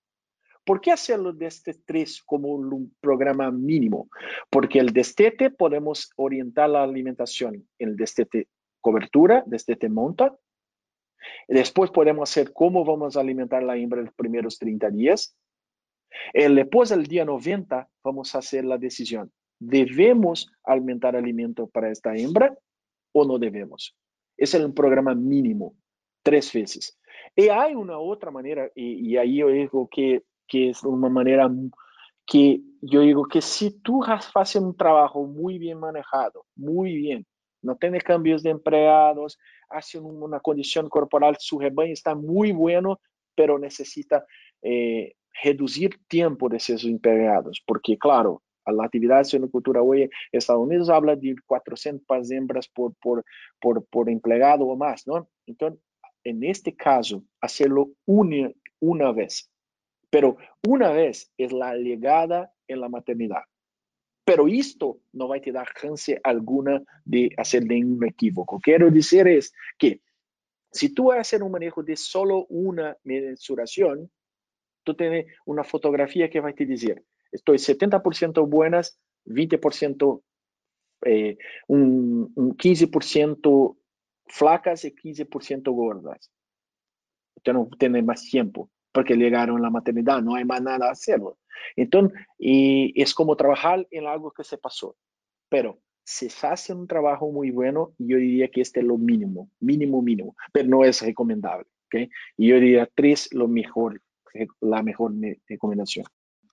¿Por 0.65 0.82
qué 0.82 0.91
hacerlo 0.91 1.32
desde 1.32 1.73
3 1.73 2.23
como 2.25 2.49
un 2.49 2.95
programa 2.99 3.51
mínimo? 3.51 4.10
Porque 4.49 4.80
el 4.80 4.91
destete 4.91 5.51
podemos 5.51 6.12
orientar 6.15 6.69
la 6.69 6.84
alimentación 6.84 7.67
en 7.80 7.89
el 7.89 7.95
destete 7.95 8.47
cobertura, 8.82 9.43
destete 9.45 9.89
monta. 9.89 10.36
Después 11.47 11.91
podemos 11.91 12.30
hacer 12.30 12.51
cómo 12.54 12.84
vamos 12.84 13.15
a 13.15 13.21
alimentar 13.21 13.63
la 13.63 13.78
hembra 13.78 14.01
los 14.01 14.13
primeros 14.13 14.60
30 14.60 14.89
días 14.89 15.36
el, 16.34 16.56
después 16.56 16.89
del 16.89 17.06
día 17.06 17.25
90 17.25 17.89
vamos 18.04 18.36
a 18.36 18.39
hacer 18.39 18.65
la 18.65 18.78
decisión. 18.78 19.32
¿Debemos 19.60 20.51
alimentar 20.63 21.15
alimento 21.15 21.67
para 21.67 21.91
esta 21.91 22.15
hembra 22.15 22.56
o 23.13 23.25
no 23.25 23.39
debemos? 23.39 23.95
Es 24.38 24.54
el 24.54 24.73
programa 24.73 25.15
mínimo, 25.15 25.75
tres 26.23 26.51
veces. 26.51 26.97
Y 27.36 27.47
hay 27.47 27.75
una 27.75 27.97
otra 27.97 28.32
manera, 28.32 28.69
y, 28.75 29.15
ahí 29.17 29.38
yo 29.38 29.47
digo 29.49 29.88
que, 29.89 30.23
que 30.47 30.69
es 30.69 30.84
una 30.84 31.10
manera 31.10 31.49
que 32.25 32.62
yo 32.81 33.01
digo 33.01 33.25
que 33.27 33.41
si 33.41 33.79
tú 33.81 34.03
haces 34.03 34.62
un 34.62 34.75
trabajo 34.75 35.25
muy 35.25 35.58
bien 35.60 35.79
manejado, 35.79 36.45
muy 36.55 36.95
bien, 36.95 37.25
no 37.62 37.75
tiene 37.75 37.99
cambios 37.99 38.43
de 38.43 38.51
empleados, 38.51 39.39
hace 39.69 39.99
una 39.99 40.39
condición 40.39 40.88
corporal, 40.88 41.36
su 41.39 41.60
rebaño 41.60 41.93
está 41.93 42.15
muy 42.15 42.51
bueno, 42.51 42.99
pero 43.36 43.58
necesita 43.60 44.25
eh, 44.62 45.13
reducir 45.43 45.99
tiempo 46.08 46.47
de 46.47 46.58
esos 46.58 46.84
empleados, 46.86 47.62
porque 47.65 47.97
claro, 47.97 48.41
la 48.65 48.86
actividad 48.86 49.23
de 49.23 49.49
cultura 49.49 49.81
hoy 49.81 50.10
Estados 50.31 50.63
Unidos 50.63 50.89
habla 50.89 51.15
de 51.15 51.36
400 51.45 52.31
hembras 52.31 52.67
por, 52.67 52.95
por, 52.95 53.23
por, 53.60 53.86
por 53.86 54.10
empleado 54.10 54.65
o 54.65 54.75
más, 54.75 55.05
¿no? 55.05 55.27
Entonces, 55.45 55.79
en 56.23 56.43
este 56.43 56.75
caso, 56.75 57.23
hacerlo 57.39 57.91
una, 58.05 58.51
una 58.79 59.12
vez, 59.12 59.51
pero 60.15 60.38
una 60.65 60.93
vez 60.93 61.30
es 61.38 61.51
la 61.51 61.75
llegada 61.75 62.54
en 62.69 62.80
la 62.80 62.88
maternidad. 62.88 63.41
Pero 64.23 64.47
esto 64.47 65.01
no 65.12 65.28
va 65.28 65.36
a 65.36 65.41
te 65.41 65.51
dar 65.51 65.67
chance 65.78 66.17
alguna 66.23 66.82
de 67.04 67.32
hacer 67.36 67.65
ningún 67.65 68.08
equívoco. 68.08 68.62
Quiero 68.62 68.89
decir 68.89 69.28
es 69.28 69.51
que 69.78 69.99
si 70.71 70.93
tú 70.93 71.08
vas 71.08 71.17
a 71.17 71.19
hacer 71.19 71.43
un 71.43 71.51
manejo 71.51 71.84
de 71.84 71.97
solo 71.97 72.45
una 72.45 72.95
mensuración, 73.04 74.10
tú 74.86 74.95
tienes 74.95 75.25
una 75.45 75.65
fotografía 75.65 76.30
que 76.30 76.39
va 76.39 76.51
a 76.51 76.54
te 76.54 76.65
decir, 76.65 77.04
estoy 77.34 77.58
70% 77.58 78.47
buenas, 78.47 78.97
20%, 79.25 80.23
eh, 81.08 81.38
un, 81.67 82.32
un 82.36 82.56
15% 82.56 83.78
flacas 84.28 84.86
y 84.86 84.95
15% 84.95 85.73
gordas. 85.73 86.32
Usted 87.36 87.51
no 87.51 87.67
tiene 87.78 88.01
más 88.01 88.23
tiempo 88.23 88.69
porque 88.95 89.15
llegaron 89.15 89.58
a 89.58 89.62
la 89.62 89.69
maternidad, 89.69 90.21
no 90.21 90.36
hay 90.36 90.45
más 90.45 90.62
nada 90.62 90.88
a 90.88 90.91
hacerlo. 90.91 91.38
Entonces, 91.75 92.17
y 92.39 92.99
es 92.99 93.13
como 93.13 93.36
trabajar 93.36 93.86
en 93.91 94.08
algo 94.08 94.31
que 94.31 94.45
se 94.45 94.58
pasó. 94.58 94.95
Pero 95.49 95.81
si 96.05 96.29
se 96.29 96.47
hace 96.47 96.73
un 96.73 96.88
trabajo 96.88 97.29
muy 97.29 97.51
bueno, 97.51 97.93
yo 97.97 98.17
diría 98.17 98.47
que 98.47 98.62
este 98.62 98.79
es 98.79 98.86
lo 98.86 98.97
mínimo, 98.97 99.51
mínimo, 99.60 100.01
mínimo, 100.01 100.36
pero 100.53 100.69
no 100.69 100.86
es 100.86 101.01
recomendable. 101.01 101.67
¿okay? 101.88 102.10
Y 102.38 102.47
yo 102.47 102.55
diría 102.55 102.89
tres, 102.95 103.34
lo 103.34 103.49
mejor, 103.49 104.01
la 104.62 104.81
mejor 104.81 105.12
recomendación. 105.49 106.05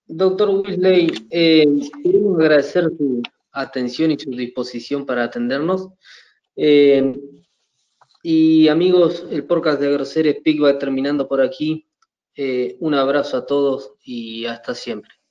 Doctor 0.06 0.50
Weasley, 0.50 1.28
eh, 1.30 1.64
queremos 2.02 2.40
agradecer 2.40 2.90
su 2.98 3.22
atención 3.52 4.10
y 4.10 4.18
su 4.18 4.30
disposición 4.30 5.06
para 5.06 5.24
atendernos. 5.24 5.90
Eh, 6.56 7.14
y 8.24 8.68
amigos, 8.68 9.26
el 9.30 9.44
podcast 9.44 9.80
de 9.80 9.92
Groseres 9.92 10.38
Speak 10.38 10.62
va 10.62 10.78
terminando 10.78 11.28
por 11.28 11.40
aquí. 11.40 11.86
Eh, 12.36 12.76
un 12.80 12.94
abrazo 12.94 13.38
a 13.38 13.46
todos 13.46 13.94
y 14.04 14.44
hasta 14.46 14.74
siempre. 14.74 15.21